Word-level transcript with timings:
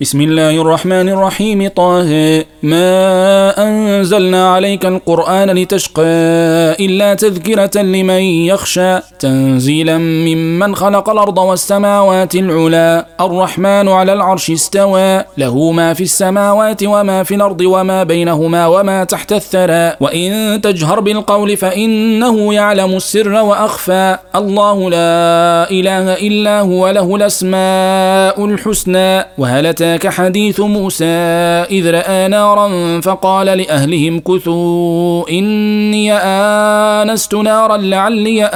بسم 0.00 0.20
الله 0.20 0.50
الرحمن 0.62 1.08
الرحيم 1.08 1.68
طه 1.68 2.44
ما 2.62 2.88
أنزلنا 3.62 4.52
عليك 4.54 4.86
القرآن 4.86 5.50
لتشقى 5.50 6.02
إلا 6.80 7.14
تذكرة 7.14 7.82
لمن 7.82 8.20
يخشى 8.20 8.98
تنزيلا 9.18 9.98
ممن 9.98 10.74
خلق 10.76 11.10
الأرض 11.10 11.38
والسماوات 11.38 12.34
العلا 12.34 13.06
الرحمن 13.20 13.88
على 13.88 14.12
العرش 14.12 14.50
استوى 14.50 15.24
له 15.38 15.72
ما 15.72 15.94
في 15.94 16.02
السماوات 16.02 16.82
وما 16.82 17.22
في 17.22 17.34
الأرض 17.34 17.60
وما 17.60 18.02
بينهما 18.04 18.66
وما 18.66 19.04
تحت 19.04 19.32
الثرى 19.32 19.96
وإن 20.00 20.60
تجهر 20.60 21.00
بالقول 21.00 21.56
فإنه 21.56 22.54
يعلم 22.54 22.96
السر 22.96 23.32
وأخفى 23.32 24.18
الله 24.34 24.90
لا 24.90 25.70
إله 25.70 26.14
إلا 26.14 26.60
هو 26.60 26.90
له 26.90 27.16
الأسماء 27.16 28.44
الحسنى 28.44 29.24
وهل 29.38 29.66
أتاك 29.86 30.12
حديث 30.12 30.60
موسى 30.60 31.04
إذ 31.70 31.90
رأى 31.90 32.28
نارا 32.28 33.00
فقال 33.00 33.46
لأهلهم 33.46 34.20
كثوا 34.20 35.30
إني 35.30 36.12
آنست 36.12 37.34
نارا 37.34 37.76
لعلي 37.76 38.50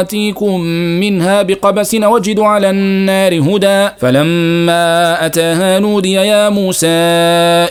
آتيكم 0.00 0.60
منها 1.00 1.42
بقبس 1.42 1.94
وجد 1.94 2.40
على 2.40 2.70
النار 2.70 3.40
هدى. 3.40 3.88
فلما 3.98 5.26
أتاها 5.26 5.78
نودي 5.78 6.12
يا 6.12 6.48
موسى 6.48 6.86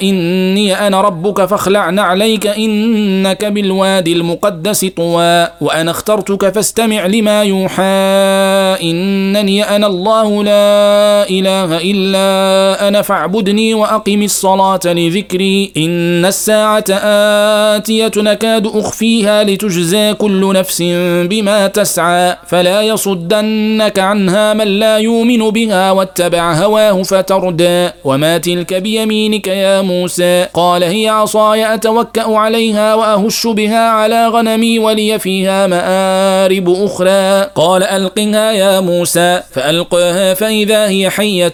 إني 0.04 0.88
أنا 0.88 1.02
ربك 1.02 1.45
فاخلع 1.45 1.81
عليك 2.02 2.48
إنك 2.48 3.45
بالوادي 3.45 4.13
المقدس 4.13 4.85
طوى. 4.85 5.48
وأنا 5.62 5.91
اخترتك 5.91 6.49
فاستمع 6.49 7.05
لما 7.05 7.43
يوحى 7.43 7.84
إنني 8.84 9.76
أنا 9.76 9.88
الله 9.88 10.43
لا 10.43 11.29
إله 11.29 11.77
إلا 11.81 12.74
أنا 12.75 13.02
فاعبدني 13.02 13.73
وأقم 13.73 14.21
الصلاة 14.21 14.79
لذكري. 14.85 15.71
إن 15.77 16.25
الساعة 16.25 16.84
آتية 16.89 18.12
نكاد 18.17 18.67
أخفيها 18.67 19.43
لتجزى 19.43 20.13
كل 20.13 20.54
نفس 20.54 20.82
بما 21.29 21.67
تسعى. 21.67 22.37
فلا 22.48 22.82
يصدنك 22.82 23.99
عنها 23.99 24.54
من 24.54 24.67
لا 24.67 24.98
يؤمن 24.98 25.49
بها 25.49 25.91
واتبع 25.91 26.54
هواه 26.54 27.04
فتردى. 27.04 27.90
وما 28.04 28.37
تلك 28.37 28.73
بيمينك 28.73 29.48
يا 29.48 29.82
موسى؟ 29.82 30.48
قال 30.54 30.84
هي 30.84 31.07
عصاي 31.07 31.73
أتوكأ 31.73 32.37
عليها 32.37 32.95
وأهش 32.95 33.48
بها 33.48 33.89
على 33.89 34.27
غنمي 34.27 34.79
ولي 34.79 35.20
فيها 35.20 35.67
مآرب 35.67 36.70
أخرى. 36.70 37.49
قال 37.55 37.84
ألقها 37.84 38.51
يا 38.51 38.79
موسى. 38.79 39.41
فألقاها 39.51 40.34
فإذا 40.34 40.87
هي 40.87 41.10
حية 41.10 41.54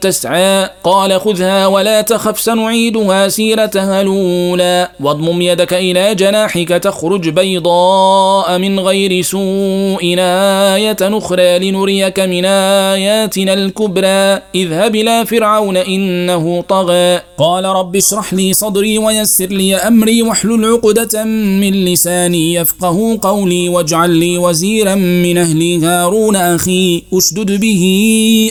تسعى. 0.00 0.61
قال 0.84 1.20
خذها 1.20 1.66
ولا 1.66 2.00
تخف 2.00 2.40
سنعيدها 2.40 3.28
سيرتها 3.28 4.00
الأولى. 4.00 4.88
واضمم 5.00 5.42
يدك 5.42 5.74
إلى 5.74 6.14
جناحك 6.14 6.68
تخرج 6.68 7.28
بيضاء 7.28 8.58
من 8.58 8.80
غير 8.80 9.22
سوء 9.22 10.16
آية 10.18 10.96
أخرى 11.00 11.58
لنريك 11.58 12.20
من 12.20 12.44
آياتنا 12.44 13.52
الكبرى. 13.54 14.42
اذهب 14.54 14.96
إلى 14.96 15.26
فرعون 15.26 15.76
إنه 15.76 16.64
طغى. 16.68 17.20
قال 17.38 17.64
رب 17.64 17.96
اشرح 17.96 18.34
لي 18.34 18.52
صدري 18.52 18.98
ويسر 18.98 19.46
لي 19.46 19.76
أمري 19.76 20.22
واحلل 20.22 20.64
عقدة 20.64 21.24
من 21.24 21.84
لساني 21.84 22.54
يفقه 22.54 23.18
قولي 23.22 23.68
واجعل 23.68 24.10
لي 24.10 24.38
وزيرا 24.38 24.94
من 24.94 25.38
أهلي 25.38 25.84
هارون 25.84 26.36
أخي. 26.36 27.02
أشدد 27.12 27.60
به 27.60 27.82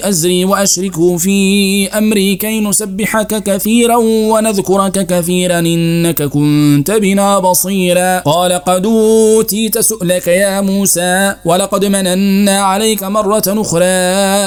أزري 0.03 0.45
وأشركه 0.45 1.17
في 1.17 1.87
أمري. 1.87 2.00
كي 2.09 2.59
نسبحك 2.59 3.43
كثيرا 3.43 3.95
ونذكرك 4.31 5.07
كثيرا 5.07 5.59
إنك 5.59 6.23
كنت 6.23 6.91
بنا 6.91 7.39
بصيرا. 7.39 8.19
قال 8.19 8.51
قد 8.53 8.85
أوتيت 8.85 9.79
سؤلك 9.79 10.27
يا 10.27 10.61
موسى 10.61 11.35
ولقد 11.45 11.85
مننا 11.85 12.61
عليك 12.61 13.03
مرة 13.03 13.43
أخرى 13.47 13.85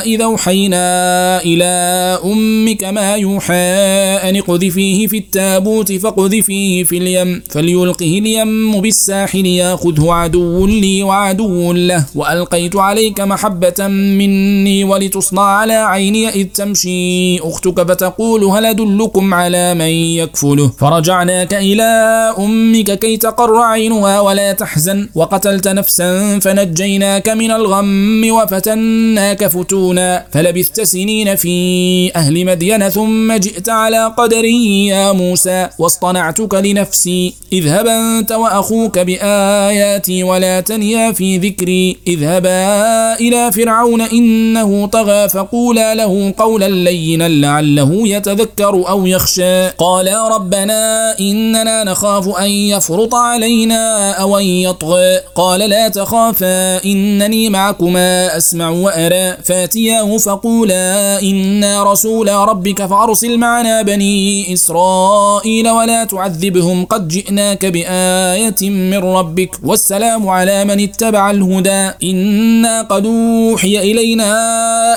إذا 0.07 0.25
أوحينا 0.25 0.85
إلى 1.43 1.65
أمك 2.25 2.85
ما 2.85 3.15
يوحى 3.15 3.55
أن 4.29 4.37
اقذفيه 4.37 5.07
في 5.07 5.17
التابوت 5.17 5.93
فاقذفيه 5.93 6.85
في 6.85 6.97
اليم 6.99 7.43
فليلقه 7.51 8.19
اليم 8.19 8.81
بالساحل 8.81 9.47
يأخذه 9.47 10.13
عدو 10.13 10.67
لي 10.67 11.03
وعدو 11.03 11.73
له 11.73 12.07
وألقيت 12.15 12.77
عليك 12.77 13.21
محبة 13.21 13.87
مني 13.89 14.85
ولتصنع 14.85 15.43
على 15.43 15.75
عيني 15.75 16.29
إذ 16.29 16.47
تمشي 16.55 17.41
أختك 17.45 17.89
فتقول 17.89 18.45
هل 18.45 18.67
أدلكم 18.67 19.35
على 19.35 19.75
من 19.75 19.93
يكفله؟ 20.21 20.71
فرجعناك 20.79 21.55
إلى 21.55 21.83
أمك 22.39 22.99
كي 22.99 23.17
تقر 23.17 23.57
عينها 23.57 24.21
ولا 24.21 24.53
تحزن. 24.53 25.09
وقتلت 25.15 25.69
نفسا 25.69 26.39
فنجيناك 26.39 27.29
من 27.29 27.51
الغم 27.51 28.23
وفتناك 28.31 29.47
فتونا. 29.47 30.25
فلبثت 30.33 30.81
سنين 30.81 31.37
في 31.37 31.55
أهل 32.17 32.47
مدين 32.47 32.89
ثم 32.89 33.33
جئت 33.33 33.69
على 33.69 34.15
قدري 34.19 34.87
يا 34.87 35.13
موسى. 35.13 35.69
واصطنعتك 35.79 36.55
لنفسي. 36.55 37.35
اذهب 37.53 37.87
أنت 37.87 38.33
وأخوك 38.33 38.99
بآياتي 38.99 40.23
ولا 40.23 40.61
تنيا 40.61 41.13
في 41.13 41.39
ذكري. 41.39 41.97
اذهبا 42.07 43.15
إلى 43.21 43.53
فرعون 43.53 44.01
إنه 44.01 44.87
طغى 44.87 45.29
فقولا 45.29 45.95
له 45.95 46.35
قولا 46.39 46.69
لينا. 46.69 47.34
لعله 47.41 48.09
يتذكر 48.09 48.89
أو 48.89 49.07
يخشى. 49.07 49.69
قال 49.69 50.13
ربنا 50.15 51.15
إننا 51.21 51.85
نخاف 51.85 52.29
أن 52.29 52.51
يفرط 52.51 53.15
علينا 53.15 54.13
أو 54.13 54.39
أن 54.39 54.45
يطغى. 54.45 55.21
قال 55.35 55.61
لا 55.61 55.89
تخافا 55.89 56.85
إنني 56.85 57.49
معكما 57.49 58.37
أسمع 58.37 58.69
وأرى. 58.69 59.37
فاتياه 59.45 60.17
فقولا 60.17 61.23
إنا 61.23 61.93
رسول 61.93 62.29
ربك 62.29 62.87
فأرسل 62.87 63.39
معنا 63.39 63.83
بني 63.83 64.53
إسرائيل 64.53 65.69
ولا 65.69 66.05
تعذبهم. 66.05 66.85
قد 66.85 67.09
جئناك 67.09 67.67
بآية 67.67 68.71
من 68.71 68.99
ربك 68.99 69.57
والسلام 69.65 70.29
على 70.29 70.65
من 70.65 70.81
اتبع 70.81 71.31
الهدى. 71.31 71.91
إنا 72.11 72.83
قد 72.83 73.07
أوحي 73.07 73.79
إلينا 73.79 74.35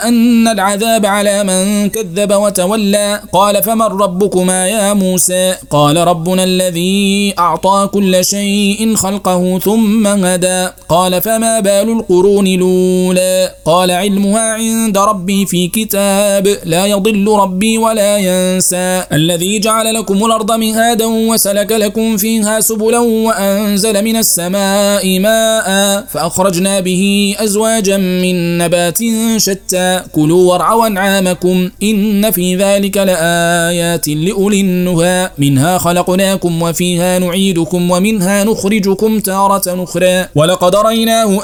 أن 0.07 0.47
العذاب 0.47 1.05
على 1.05 1.43
من 1.43 1.89
كذب 1.89 2.26
وتولى. 2.31 3.21
قال 3.33 3.63
فمن 3.63 3.81
ربكما 3.81 4.67
يا 4.67 4.93
موسى؟ 4.93 5.55
قال 5.69 5.97
ربنا 5.97 6.43
الذي 6.43 7.33
أعطى 7.39 7.89
كل 7.93 8.25
شيء 8.25 8.95
خلقه 8.95 9.59
ثم 9.59 10.07
هدى. 10.07 10.67
قال 10.89 11.21
فما 11.21 11.59
بال 11.59 11.89
القرون 11.91 12.47
الأولى؟ 12.47 13.51
قال 13.65 13.91
علمها 13.91 14.53
عند 14.53 14.97
ربي 14.97 15.45
في 15.45 15.67
كتاب 15.67 16.47
لا 16.63 16.85
يضل 16.85 17.27
ربي 17.27 17.77
ولا 17.77 18.17
ينسى. 18.17 19.03
الذي 19.11 19.59
جعل 19.59 19.93
لكم 19.93 20.25
الأرض 20.25 20.51
مهادا 20.51 21.05
وسلك 21.05 21.71
لكم 21.71 22.17
فيها 22.17 22.59
سبلا 22.59 22.99
وأنزل 22.99 24.03
من 24.03 24.17
السماء 24.17 25.19
ماء 25.19 25.67
فأخرجنا 26.01 26.79
به 26.79 27.35
أزواجا 27.39 27.97
من 27.97 28.57
نبات 28.57 28.99
شتى. 29.37 30.01
كلوا 30.11 30.51
وارعوا 30.51 30.87
أنعامكم 30.87 31.69
إن 31.83 32.16
في 32.31 32.55
ذلك 32.55 32.97
لآيات 32.97 34.07
لأولي 34.07 34.61
النهى 34.61 35.31
منها 35.37 35.77
خلقناكم 35.77 36.61
وفيها 36.61 37.19
نعيدكم 37.19 37.91
ومنها 37.91 38.43
نخرجكم 38.43 39.19
تارة 39.19 39.83
أخرى 39.83 40.25
ولقد 40.35 40.75
ريناه 40.75 41.41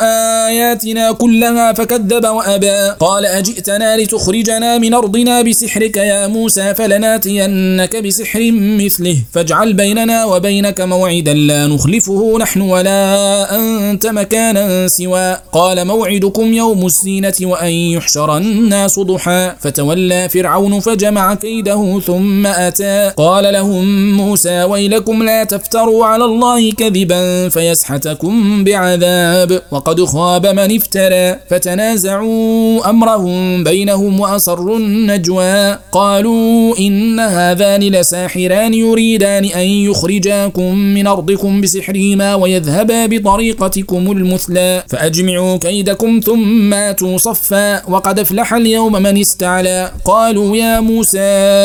آياتنا 0.47 1.11
كلها 1.11 1.73
فكذب 1.73 2.25
وأبى 2.25 2.89
قال 2.99 3.25
أجئتنا 3.25 3.97
لتخرجنا 3.97 4.77
من 4.77 4.93
أرضنا 4.93 5.41
بسحرك 5.41 5.97
يا 5.97 6.27
موسى 6.27 6.73
فلناتينك 6.75 7.95
بسحر 7.95 8.51
مثله 8.53 9.17
فاجعل 9.33 9.73
بيننا 9.73 10.25
وبينك 10.25 10.81
موعدا 10.81 11.33
لا 11.33 11.67
نخلفه 11.67 12.37
نحن 12.39 12.61
ولا 12.61 13.55
أنت 13.55 14.07
مكانا 14.07 14.87
سوى 14.87 15.37
قال 15.51 15.87
موعدكم 15.87 16.53
يوم 16.53 16.85
الزينة 16.85 17.33
وأن 17.41 17.71
يحشر 17.71 18.37
الناس 18.37 18.99
ضحى 18.99 19.51
فتولى 19.59 20.29
فرعون 20.29 20.52
فجمع 20.61 21.33
كيده 21.33 21.99
ثم 21.99 22.47
أتى. 22.47 23.11
قال 23.17 23.53
لهم 23.53 24.17
موسى 24.17 24.63
ويلكم 24.63 25.23
لا 25.23 25.43
تفتروا 25.43 26.05
على 26.05 26.25
الله 26.25 26.71
كذبا 26.71 27.49
فيسحتكم 27.49 28.63
بعذاب. 28.63 29.61
وقد 29.71 30.03
خاب 30.03 30.47
من 30.47 30.75
افترى. 30.75 31.35
فتنازعوا 31.49 32.89
أمرهم 32.89 33.63
بينهم 33.63 34.19
وأصروا 34.19 34.77
النجوى. 34.77 35.77
قالوا 35.91 36.77
إن 36.79 37.19
هذان 37.19 37.81
لساحران 37.81 38.73
يريدان 38.73 39.45
أن 39.45 39.67
يخرجاكم 39.67 40.75
من 40.75 41.07
أرضكم 41.07 41.61
بسحرهما 41.61 42.35
ويذهبا 42.35 43.05
بطريقتكم 43.05 44.11
المثلى. 44.11 44.83
فأجمعوا 44.87 45.57
كيدكم 45.57 46.19
ثم 46.25 46.73
آتوا 46.73 47.17
صفا. 47.17 47.89
وقد 47.89 48.19
أفلح 48.19 48.53
اليوم 48.53 48.93
من 48.93 49.17
استعلى. 49.17 49.91
قالوا 50.05 50.42
قالوا 50.43 50.57
يا 50.57 50.79
موسى 50.79 51.19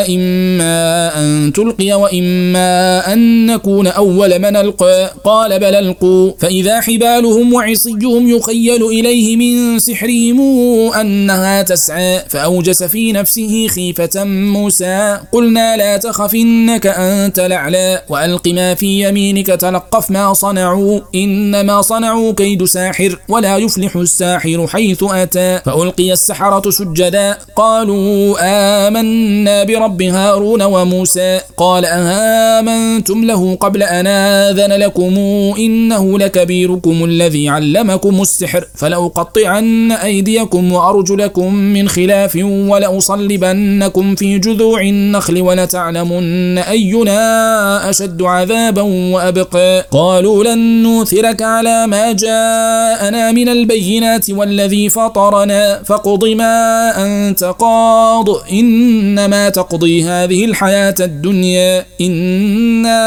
إما 0.08 1.10
أن 1.20 1.52
تلقي 1.52 1.92
وإما 1.92 3.12
أن 3.12 3.46
نكون 3.46 3.86
أول 3.86 4.38
من 4.38 4.56
ألقى. 4.56 5.14
قال 5.25 5.58
بل 5.58 5.75
ألقوا. 5.75 6.32
فإذا 6.38 6.80
حبالهم 6.80 7.54
وعصيهم 7.54 8.28
يخيل 8.36 8.82
إليه 8.86 9.36
من 9.36 9.78
سحرهم 9.78 10.40
أنها 10.92 11.62
تسعى. 11.62 12.20
فأوجس 12.28 12.82
في 12.82 13.12
نفسه 13.12 13.66
خيفة 13.69 14.25
موسى. 14.25 15.19
قلنا 15.32 15.76
لا 15.76 15.96
تخف 15.96 16.34
إنك 16.34 16.86
أنت 16.86 17.38
الأعلى. 17.38 18.02
وألق 18.08 18.48
ما 18.48 18.75
في 18.75 19.08
يمينك 19.08 19.46
تلقف 19.46 20.10
ما 20.10 20.32
صنعوا. 20.32 21.00
إنما 21.14 21.82
صنعوا 21.82 22.32
كيد 22.32 22.64
ساحر 22.64 23.19
ولا 23.28 23.56
يفلح 23.56 23.96
الساحر 23.96 24.66
حيث 24.66 25.04
أتى. 25.10 25.60
فألقي 25.64 26.12
السحرة 26.12 26.70
سجدا. 26.70 27.38
قالوا 27.56 28.36
آمنا 28.69 29.65
برب 29.65 30.03
هارون 30.03 30.62
وموسى 30.62 31.41
قال 31.56 31.85
أهامنتم 31.85 33.25
له 33.25 33.55
قبل 33.55 33.82
أن 33.82 34.06
آذن 34.06 34.73
لكم 34.73 35.15
إنه 35.59 36.19
لكبيركم 36.19 37.05
الذي 37.05 37.49
علمكم 37.49 38.23
السحر 38.23 38.65
فلأقطعن 38.75 39.93
أيديكم 39.93 40.73
وأرجلكم 40.73 41.55
من 41.55 41.88
خلاف 41.88 42.38
ولأصلبنكم 42.44 44.15
في 44.15 44.38
جذوع 44.38 44.81
النخل 44.81 45.41
ولتعلمن 45.41 46.59
أينا 46.59 47.91
أشد 47.91 48.23
عذابا 48.23 48.82
وأبقى 48.82 49.87
قالوا 49.91 50.44
لن 50.44 50.82
نوثرك 50.82 51.43
على 51.43 51.87
ما 51.87 52.12
جاءنا 52.12 53.32
من 53.32 53.49
البينات 53.49 54.31
والذي 54.31 54.88
فطرنا 54.88 55.82
فاقض 55.85 56.25
ما 56.25 56.59
أنت 57.05 57.44
قاض 57.44 58.29
إنما 58.58 59.49
تقضي 59.49 60.05
هذه 60.05 60.44
الحياة 60.44 60.94
الدنيا 61.00 61.84
إنا 62.00 62.99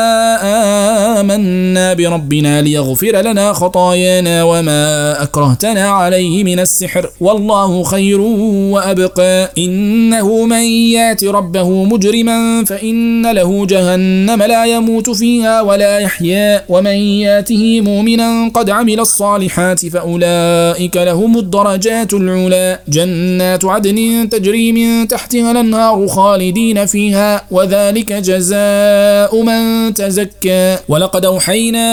آمنا 1.22 1.94
بربنا 1.94 2.62
ليغفر 2.62 3.22
لنا 3.22 3.54
خطايانا 3.54 4.44
وما 4.44 5.24
أكرهتنا 5.24 5.90
عليه 5.90 6.44
من 6.44 6.60
السحر. 6.60 7.10
والله 7.20 7.84
خير 7.84 8.22
وأبقى. 8.22 9.52
إنه 9.58 10.46
من 10.46 10.64
يات 10.96 11.24
ربه 11.24 11.84
مجرما 11.84 12.64
فإن 12.66 13.32
له 13.32 13.66
جهنم 13.66 14.44
لا 14.44 14.66
يموت 14.66 15.10
فيها 15.10 15.62
ولا 15.62 16.00
يحيا. 16.00 16.64
ومن 16.70 16.98
ياته 17.26 17.82
مؤمنا 17.82 18.52
قد 18.54 18.70
عمل 18.70 19.00
الصالحات 19.00 19.86
فأولئك 19.86 20.98
لهم 20.98 21.38
الدرجات 21.38 22.14
العلا. 22.14 22.80
جنات 22.90 23.66
عدن 23.66 24.30
تجري 24.32 24.72
من 24.72 25.08
تحتها 25.08 25.41
الأنهار 25.48 26.08
خالدين 26.08 26.86
فيها 26.86 27.46
وذلك 27.52 28.14
جزاء 28.14 29.42
من 29.42 29.94
تزكى. 29.94 30.78
ولقد 30.90 31.26
أوحينا 31.26 31.88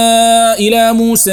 إلى 0.59 0.93
موسى 0.93 1.33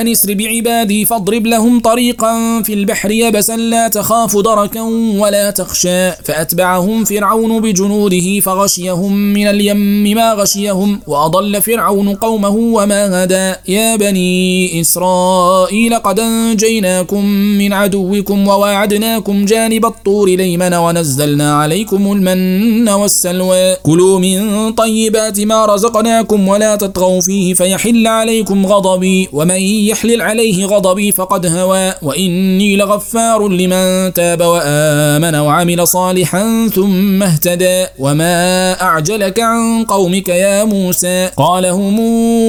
أن 0.00 0.08
اسر 0.08 0.34
بعبادي 0.34 1.04
فاضرب 1.04 1.46
لهم 1.46 1.80
طريقا 1.80 2.62
في 2.62 2.72
البحر 2.72 3.10
يبسا 3.10 3.56
لا 3.56 3.88
تخاف 3.88 4.36
دركا 4.36 4.82
ولا 5.18 5.50
تخشى. 5.50 6.12
فأتبعهم 6.12 7.04
فرعون 7.04 7.60
بجنوده 7.60 8.40
فغشيهم 8.40 9.12
من 9.12 9.46
اليم 9.46 10.16
ما 10.16 10.32
غشيهم 10.32 11.00
وأضل 11.06 11.62
فرعون 11.62 12.14
قومه 12.14 12.56
وما 12.56 13.24
هدى. 13.24 13.52
يا 13.68 13.96
بني 13.96 14.80
إسرائيل 14.80 15.94
قد 15.94 16.20
أنجيناكم 16.20 17.24
من 17.58 17.72
عدوكم 17.72 18.48
وواعدناكم 18.48 19.44
جانب 19.44 19.86
الطور 19.86 20.28
ليمن 20.28 20.74
ونزلنا 20.74 21.45
عليكم 21.46 22.12
المن 22.12 22.88
والسلوى. 22.88 23.76
كلوا 23.82 24.18
من 24.18 24.72
طيبات 24.72 25.40
ما 25.40 25.66
رزقناكم 25.66 26.48
ولا 26.48 26.76
تطغوا 26.76 27.20
فيه 27.20 27.54
فيحل 27.54 28.06
عليكم 28.06 28.66
غضبي 28.66 29.28
ومن 29.32 29.60
يحلل 29.60 30.22
عليه 30.22 30.66
غضبي 30.66 31.12
فقد 31.12 31.46
هوى. 31.46 31.92
وإني 32.02 32.76
لغفار 32.76 33.48
لمن 33.48 34.12
تاب 34.12 34.40
وآمن 34.40 35.34
وعمل 35.34 35.88
صالحا 35.88 36.68
ثم 36.74 37.22
اهتدى. 37.22 37.86
وما 37.98 38.72
أعجلك 38.82 39.40
عن 39.40 39.84
قومك 39.84 40.28
يا 40.28 40.64
موسى. 40.64 41.30
قال 41.36 41.66
هم 41.66 42.00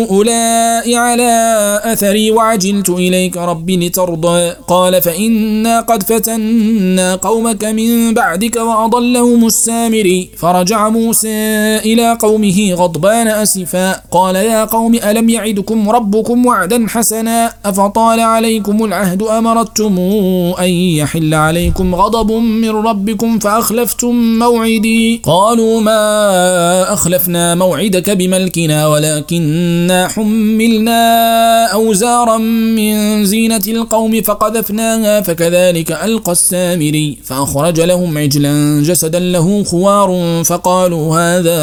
أولئك 0.09 0.95
على 0.95 1.81
أثري 1.83 2.31
وعجلت 2.31 2.89
إليك 2.89 3.37
ربي 3.37 3.77
لترضى. 3.77 4.53
قال 4.67 5.01
فإنا 5.01 5.81
قد 5.81 6.03
فتنا 6.03 7.15
قومك 7.15 7.63
من 7.65 8.13
بعدك 8.13 8.57
وأضلهم 8.87 9.45
السامري. 9.45 10.29
فرجع 10.37 10.89
موسى 10.89 11.27
إلى 11.77 12.17
قومه 12.19 12.73
غضبان 12.73 13.27
أسفا. 13.27 13.91
قال 14.11 14.35
يا 14.35 14.65
قوم 14.65 14.95
ألم 14.95 15.29
يعدكم 15.29 15.89
ربكم 15.89 16.45
وعدا 16.45 16.85
حسنا؟ 16.89 17.53
أفطال 17.65 18.19
عليكم 18.19 18.85
العهد 18.85 19.23
أمرتم 19.23 19.99
أن 20.59 20.69
يحل 20.69 21.33
عليكم 21.33 21.95
غضب 21.95 22.31
من 22.31 22.69
ربكم 22.69 23.39
فأخلفتم 23.39 24.39
موعدي. 24.39 25.21
قالوا 25.23 25.81
ما 25.81 26.93
أخلفنا 26.93 27.55
موعدك 27.55 28.09
بملكنا 28.09 28.87
ولكننا 28.87 30.07
حملنا 30.07 31.01
أوزارا 31.73 32.37
من 32.37 33.25
زينة 33.25 33.61
القوم 33.67 34.21
فقذفناها 34.21 35.21
فكذلك 35.21 35.91
ألقى 35.91 36.31
السامري. 36.31 37.17
فأخرج 37.23 37.79
لهم 37.81 38.17
عجلا 38.17 38.76
جسدا 38.83 39.19
له 39.19 39.63
خوار 39.63 40.41
فقالوا 40.45 41.15
هذا 41.19 41.57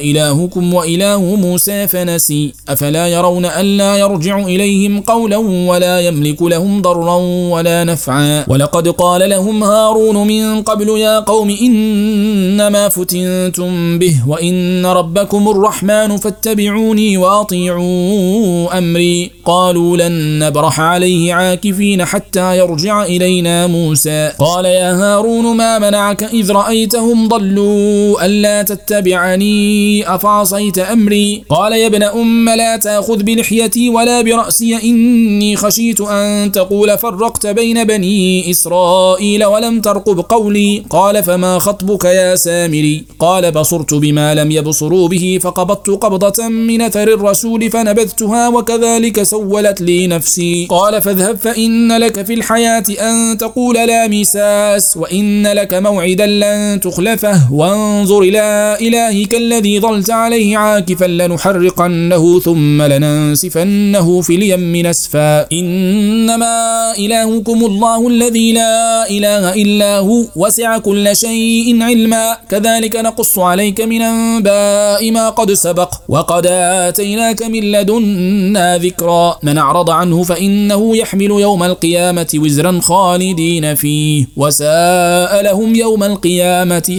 إلهكم 0.00 0.74
وإله 0.74 1.20
موسى 1.20 1.86
فنسي. 1.86 2.52
أفلا 2.68 3.06
يرون 3.08 3.44
ألا 3.44 3.96
يرجع 3.96 4.38
إليهم 4.38 5.00
قولا 5.00 5.36
ولا 5.36 6.00
يملك 6.00 6.42
لهم 6.42 6.82
ضرا 6.82 7.16
ولا 7.50 7.84
نفعا. 7.84 8.44
ولقد 8.48 8.88
قال 8.88 9.30
لهم 9.30 9.64
هارون 9.64 10.26
من 10.26 10.62
قبل 10.62 10.88
يا 10.88 11.20
قوم 11.20 11.50
إنما 11.50 12.88
فتنتم 12.88 13.98
به 13.98 14.16
وإن 14.26 14.86
ربكم 14.86 15.48
الرحمن 15.48 16.16
فاتبعوني 16.16 17.16
وأطيعوا 17.16 18.78
أمري. 18.78 19.30
قالوا 19.44 19.96
لن 19.96 20.38
نبرح 20.38 20.80
عليه 20.80 21.34
عاكفين 21.34 22.04
حتى 22.04 22.58
يرجع 22.58 23.04
إلينا 23.04 23.66
موسى. 23.66 24.32
قال 24.38 24.64
يا 24.64 24.92
هارون 24.94 25.56
ما 25.56 25.78
منعك 25.78 26.22
إذ 26.36 26.52
رأيتهم 26.52 27.28
ضلوا 27.28 28.26
ألا 28.26 28.62
تتبعني 28.62 30.14
أفعصيت 30.14 30.78
أمري؟ 30.78 31.44
قال 31.48 31.72
يا 31.72 31.86
ابن 31.86 32.02
أم 32.02 32.48
لا 32.48 32.76
تأخذ 32.76 33.22
بلحيتي 33.22 33.88
ولا 33.88 34.22
برأسي 34.22 34.76
إني 34.84 35.56
خشيت 35.56 36.00
أن 36.00 36.52
تقول 36.52 36.98
فرقت 36.98 37.46
بين 37.46 37.84
بني 37.84 38.50
إسرائيل 38.50 39.44
ولم 39.44 39.80
ترقب 39.80 40.20
قولي. 40.20 40.82
قال 40.90 41.22
فما 41.22 41.58
خطبك 41.58 42.04
يا 42.04 42.36
سامري؟ 42.36 43.04
قال 43.18 43.52
بصرت 43.52 43.94
بما 43.94 44.34
لم 44.34 44.50
يبصروا 44.50 45.08
به 45.08 45.38
فقبضت 45.42 45.90
قبضة 45.90 46.48
من 46.48 46.82
أثر 46.82 47.08
الرسول 47.08 47.70
فنبذتها 47.70 48.48
وكذلك 48.48 49.22
سولت 49.22 49.80
لي 49.80 50.06
نفسي. 50.06 50.66
قال 50.70 51.02
فاذهب 51.02 51.36
فإن 51.36 51.92
لك 51.98 52.22
في 52.26 52.34
الحياة 52.34 52.84
أن 53.00 53.38
تقول 53.38 53.74
لا 53.74 54.08
مساس 54.08 54.96
وإن 54.96 55.46
لك 55.46 55.74
موعدا 55.74 56.25
لن 56.26 56.80
تخلفه 56.80 57.52
وانظر 57.52 58.18
إلى 58.22 58.76
إلهك 58.80 59.34
الذي 59.34 59.80
ظلت 59.80 60.10
عليه 60.10 60.56
عاكفا 60.56 61.04
لنحرقنه 61.04 62.40
ثم 62.40 62.82
لننسفنه 62.82 64.20
في 64.20 64.34
اليم 64.34 64.76
نسفا 64.86 65.52
إنما 65.52 66.92
إلهكم 66.98 67.64
الله 67.64 68.08
الذي 68.08 68.52
لا 68.52 69.10
إله 69.10 69.54
إلا 69.62 69.98
هو 69.98 70.24
وسع 70.36 70.78
كل 70.78 71.16
شيء 71.16 71.82
علما 71.82 72.36
كذلك 72.50 72.96
نقص 72.96 73.38
عليك 73.38 73.80
من 73.80 74.02
أنباء 74.02 75.10
ما 75.10 75.30
قد 75.30 75.52
سبق 75.52 75.94
وقد 76.08 76.46
آتيناك 76.46 77.42
من 77.42 77.72
لدنا 77.72 78.78
ذكرا 78.78 79.38
من 79.42 79.58
أعرض 79.58 79.90
عنه 79.90 80.22
فإنه 80.22 80.96
يحمل 80.96 81.30
يوم 81.30 81.62
القيامة 81.62 82.26
وزرا 82.34 82.80
خالدين 82.80 83.74
فيه 83.74 84.26
وساء 84.36 85.42
لهم 85.42 85.74
يوم 85.74 86.02
القيامة 86.04 86.15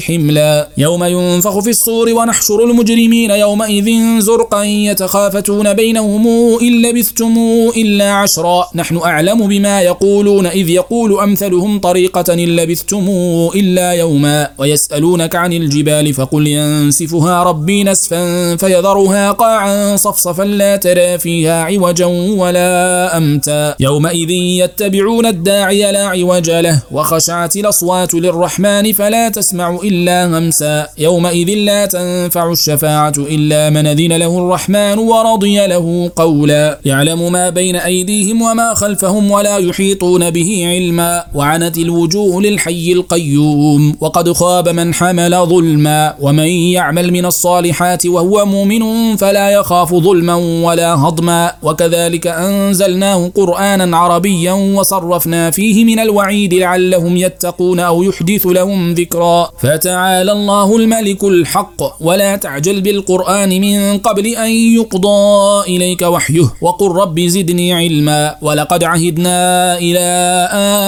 حملا. 0.07 0.69
يوم 0.77 1.03
ينفخ 1.03 1.59
في 1.59 1.69
الصور 1.69 2.13
ونحشر 2.13 2.63
المجرمين 2.63 3.31
يومئذ 3.31 4.19
زرقا 4.19 4.63
يتخافتون 4.63 5.73
بينهم 5.73 6.27
إن 6.61 6.81
لبثتم 6.81 7.35
إلا 7.77 8.11
عشرا. 8.11 8.67
نحن 8.75 8.97
أعلم 8.97 9.47
بما 9.47 9.81
يقولون 9.81 10.45
إذ 10.45 10.69
يقول 10.69 11.19
أمثلهم 11.19 11.79
طريقة 11.79 12.33
إن 12.33 12.55
لبثتم 12.55 13.07
إلا 13.55 13.91
يوما. 13.91 14.49
ويسألونك 14.57 15.35
عن 15.35 15.53
الجبال 15.53 16.13
فقل 16.13 16.47
ينسفها 16.47 17.43
ربي 17.43 17.83
نسفا 17.83 18.55
فيذرها 18.55 19.31
قاعا 19.31 19.95
صفصفا 19.95 20.43
لا 20.43 20.75
ترى 20.75 21.17
فيها 21.17 21.63
عوجا 21.63 22.05
ولا 22.37 23.17
أمتا. 23.17 23.75
يومئذ 23.79 24.29
يتبعون 24.29 25.25
الداعي 25.25 25.91
لا 25.91 26.05
عوج 26.07 26.49
له 26.49 26.81
وخشعت 26.91 27.55
الأصوات 27.55 28.13
للرحمن 28.13 28.93
فلا 28.93 29.06
فلا 29.07 29.29
تسمع 29.29 29.79
إلا 29.83 30.37
همسا 30.37 30.87
يومئذ 30.97 31.49
لا 31.49 31.85
تنفع 31.85 32.51
الشفاعة 32.51 33.13
إلا 33.17 33.69
من 33.69 33.87
أذن 33.87 34.13
له 34.13 34.37
الرحمن 34.37 34.99
ورضي 34.99 35.67
له 35.67 36.11
قولا. 36.15 36.79
يعلم 36.85 37.31
ما 37.31 37.49
بين 37.49 37.75
أيديهم 37.75 38.41
وما 38.41 38.73
خلفهم 38.73 39.31
ولا 39.31 39.57
يحيطون 39.57 40.29
به 40.29 40.63
علما. 40.65 41.23
وعنت 41.35 41.77
الوجوه 41.77 42.41
للحي 42.41 42.91
القيوم 42.91 43.95
وقد 44.01 44.31
خاب 44.31 44.69
من 44.69 44.93
حمل 44.93 45.45
ظلما. 45.45 46.13
ومن 46.19 46.47
يعمل 46.47 47.11
من 47.11 47.25
الصالحات 47.25 48.05
وهو 48.05 48.45
مؤمن 48.45 49.15
فلا 49.15 49.49
يخاف 49.49 49.93
ظلما 49.93 50.35
ولا 50.35 50.95
هضما. 50.95 51.51
وكذلك 51.63 52.27
أنزلناه 52.27 53.31
قرآنا 53.35 53.97
عربيا 53.97 54.53
وصرفنا 54.53 55.51
فيه 55.51 55.85
من 55.85 55.99
الوعيد 55.99 56.53
لعلهم 56.53 57.17
يتقون 57.17 57.79
أو 57.79 58.03
يحدث 58.03 58.47
لهم 58.47 58.96
ذكرا. 58.99 59.51
فتعالى 59.61 60.31
الله 60.31 60.75
الملك 60.75 61.23
الحق 61.23 61.79
ولا 62.01 62.35
تعجل 62.35 62.81
بالقرآن 62.81 63.61
من 63.61 63.97
قبل 63.97 64.25
أن 64.27 64.49
يقضى 64.49 65.63
إليك 65.67 66.01
وحيه. 66.01 66.47
وقل 66.61 66.91
رب 66.91 67.19
زدني 67.19 67.73
علما. 67.73 68.35
ولقد 68.41 68.83
عهدنا 68.83 69.77
إلى 69.77 70.07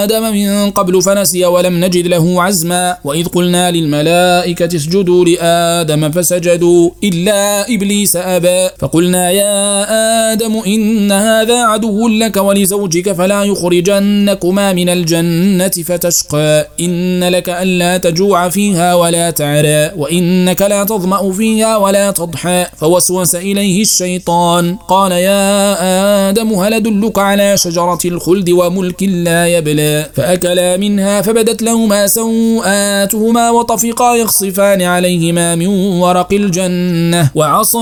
آدم 0.03 0.23
من 0.33 0.71
قبل 0.71 1.01
فنسي 1.01 1.45
ولم 1.45 1.85
نجد 1.85 2.07
له 2.07 2.43
عزما. 2.43 2.97
وإذ 3.03 3.25
قلنا 3.27 3.71
للملائكة 3.71 4.75
اسجدوا 4.75 5.25
لآدم 5.25 6.11
فسجدوا 6.11 6.89
إلا 7.03 7.73
إبليس 7.73 8.15
أبى. 8.15 8.69
فقلنا 8.79 9.31
يا 9.31 10.31
آدم 10.33 10.53
إن 10.67 11.11
هذا 11.11 11.63
عدو 11.63 12.07
لك 12.07 12.37
ولزوجك 12.37 13.11
فلا 13.11 13.43
يخرجنكما 13.43 14.73
من 14.73 14.89
الجنة 14.89 15.75
فتشقى. 15.87 16.67
إن 16.79 17.23
لك 17.23 17.49
ألا 17.49 17.97
تجوع 17.99 18.49
فيها 18.49 18.95
ولا 18.95 19.29
تعرى 19.29 19.91
وإنك 19.97 20.61
لا 20.61 20.83
تظمأ 20.83 21.31
فيها 21.31 21.77
ولا 21.77 22.11
تضحى 22.11 22.65
فوسوس 22.77 23.35
إليه 23.35 23.81
الشيطان. 23.81 24.75
قال 24.87 25.11
يا 25.11 26.29
آدم 26.29 26.53
هل 26.53 26.73
أدلك 26.73 27.19
على 27.19 27.57
شجرة 27.57 27.99
الخلد 28.05 28.49
وملك 28.49 29.03
لا 29.03 29.47
يبلى؟ 29.47 30.09
فأكلا 30.15 30.77
منها 30.77 31.21
فبدت 31.21 31.61
لهما 31.61 32.07
سوآتهما 32.07 33.49
وطفقا 33.49 34.15
يخصفان 34.15 34.81
عليهما 34.81 35.55
من 35.55 35.67
ورق 36.01 36.33
الجنة. 36.33 37.29
وعصى 37.35 37.77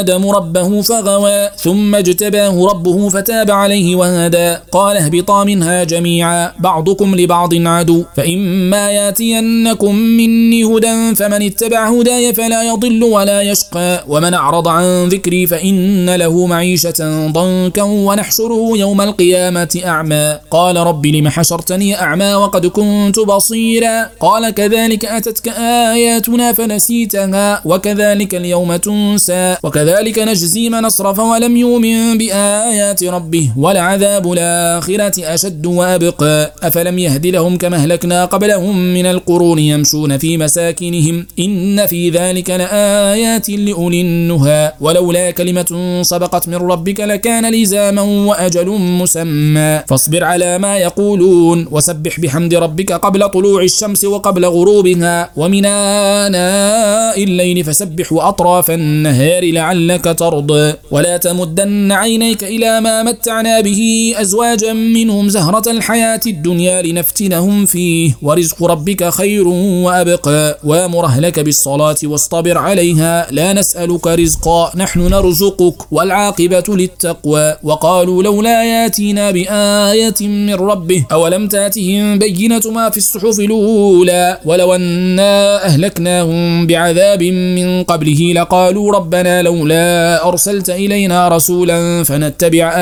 آدم 0.00 0.28
ربه 0.30 0.82
فغوى 0.82 1.50
ثم 1.56 1.94
اجتباه 1.94 2.66
ربه 2.66 3.08
فتاب 3.08 3.50
عليه 3.50 3.96
وهدى. 3.96 4.56
قال 4.72 4.96
اهبطا 4.96 5.44
منها 5.44 5.84
جميعا 5.84 6.52
بعضكم 6.58 7.14
لبعض 7.14 7.54
عدو 7.54 8.04
فإما 8.16 8.90
ياتينكم 8.94 9.94
مني 9.94 10.64
هدى 10.64 11.14
فمن 11.14 11.42
اتبع 11.42 11.88
هداي 11.88 12.34
فلا 12.34 12.62
يضل 12.62 13.04
ولا 13.04 13.42
يشقى. 13.42 14.04
ومن 14.08 14.34
أعرض 14.34 14.68
عن 14.68 15.08
ذكري 15.08 15.46
فإن 15.46 16.14
له 16.14 16.46
معيشة 16.46 17.28
ضنكا 17.32 17.82
ونحشره 17.82 18.70
يوم 18.76 19.00
القيامة 19.00 19.80
أعمى. 19.84 20.38
قال 20.50 20.76
رب 20.76 21.06
لم 21.06 21.28
حشرتني 21.28 22.00
أعمى 22.00 22.34
وقد 22.34 22.66
كنت 22.66 23.18
بصيرا. 23.18 24.10
قال 24.20 24.50
كذلك 24.50 25.04
أتتك 25.04 25.48
آياتنا 25.94 26.52
فنسيتها 26.52 27.62
وكذلك 27.64 28.34
اليوم 28.34 28.76
تنسى 28.76 29.56
وكذلك 29.62 30.18
نجزي 30.18 30.68
من 30.68 30.84
أصرف 30.84 31.18
ولم 31.18 31.56
يؤمن 31.56 32.18
بآيات 32.18 33.04
ربه 33.04 33.50
ولعذاب 33.56 34.32
الآخرة 34.32 35.34
أشد 35.34 35.66
وأبقى. 35.66 36.52
أفلم 36.62 36.98
يهد 36.98 37.26
لهم 37.26 37.58
كما 37.58 37.76
أهلكنا 37.76 38.24
قبلهم 38.24 38.76
من 38.94 39.06
القرون 39.06 39.58
يمشون 39.58 40.18
في 40.18 40.36
مساكنهم 40.38 41.26
إن 41.38 41.86
في 41.86 42.10
ذلك 42.10 42.50
لآيات 42.50 43.50
لأولي 43.50 44.00
النهى 44.00 44.72
ولولا 44.80 45.30
كلمة 45.30 46.00
سبقت 46.02 46.48
من 46.48 46.54
ربك 46.54 47.00
لكان 47.00 47.52
لزاما 47.54 48.02
وأجل 48.02 48.68
مسمى 48.68 49.82
فاصبر 49.88 50.24
على 50.24 50.58
ما 50.58 50.76
يقولون 50.76 51.68
وسبح 51.70 52.20
بحمد 52.20 52.54
ربك 52.54 52.92
قبل 52.92 53.28
طلوع 53.28 53.62
الشمس 53.62 54.04
وقبل 54.04 54.44
غروبها 54.44 55.30
ومن 55.36 55.64
آناء 55.66 57.24
الليل 57.24 57.64
فسبح 57.64 58.12
وأطراف 58.12 58.70
النهار 58.70 59.52
لعلك 59.52 60.04
ترضى 60.18 60.72
ولا 60.90 61.16
تمدن 61.16 61.92
عينيك 61.92 62.44
إلى 62.44 62.80
ما 62.80 63.02
متعنا 63.02 63.60
به 63.60 64.14
أزواجا 64.16 64.72
منهم 64.72 65.28
زهرة 65.28 65.70
الحياة 65.70 66.20
الدنيا 66.26 66.82
لنفتنهم 66.82 67.64
فيه 67.66 68.16
ورزق 68.22 68.63
ربك 68.66 69.08
خير 69.08 69.48
وأبقى 69.48 70.58
وأمر 70.64 71.06
بالصلاة 71.36 71.96
واصطبر 72.04 72.58
عليها. 72.58 73.26
لا 73.30 73.52
نسألك 73.52 74.06
رزقا 74.06 74.72
نحن 74.76 75.00
نرزقك 75.00 75.92
والعاقبة 75.92 76.64
للتقوى. 76.68 77.56
وقالوا 77.62 78.22
لولا 78.22 78.64
ياتينا 78.64 79.30
بآية 79.30 80.20
من 80.20 80.54
ربه 80.54 81.04
أولم 81.12 81.48
تأتهم 81.48 82.18
بينة 82.18 82.62
ما 82.74 82.90
في 82.90 82.96
الصحف 82.96 83.40
الأولى؟ 83.40 84.38
ولو 84.44 84.74
أنا 84.74 85.64
أهلكناهم 85.64 86.66
بعذاب 86.66 87.22
من 87.22 87.82
قبله 87.84 88.32
لقالوا 88.32 88.92
ربنا 88.92 89.42
لولا 89.42 90.28
أرسلت 90.28 90.70
إلينا 90.70 91.28
رسولا 91.28 92.04
فنتبع 92.04 92.72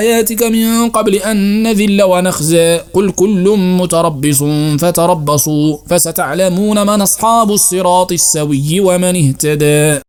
آياتك 0.00 0.42
من 0.42 0.90
قبل 0.90 1.14
أن 1.14 1.62
نذل 1.62 2.02
ونخزى. 2.02 2.80
قل 2.92 3.10
كل 3.10 3.56
متربص 3.58 4.42
فتربصوا 5.10 5.76
فستعلمون 5.86 6.86
من 6.86 7.00
أصحاب 7.00 7.50
الصراط 7.50 8.12
السوي 8.12 8.80
ومن 8.80 9.16
اهتدى. 9.16 10.00